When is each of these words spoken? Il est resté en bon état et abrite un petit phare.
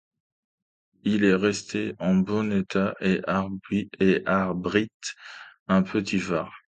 Il 1.03 1.23
est 1.25 1.35
resté 1.35 1.93
en 1.99 2.15
bon 2.15 2.51
état 2.51 2.95
et 3.01 3.21
abrite 3.27 5.13
un 5.67 5.83
petit 5.83 6.17
phare. 6.19 6.51